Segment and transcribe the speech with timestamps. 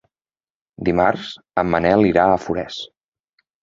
[0.89, 2.85] Dimarts en Manel irà a Forès.